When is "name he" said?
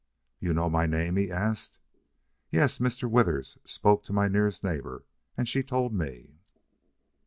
0.87-1.29